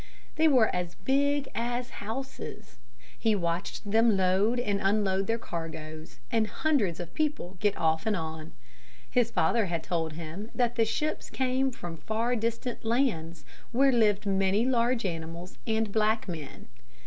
[0.35, 2.79] They were as big as houses.
[3.19, 8.15] He watched them load and unload their cargoes and hundreds of people get off and
[8.15, 8.53] on.
[9.11, 14.25] His father had told him that the ships came from far distant lands, where lived
[14.25, 16.67] many large animals and black men.